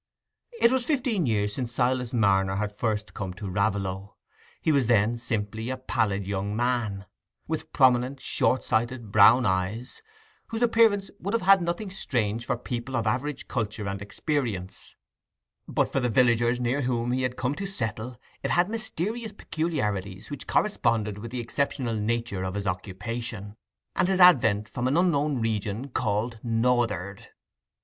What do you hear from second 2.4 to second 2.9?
had